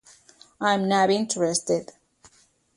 [0.59, 1.91] I'm not interested.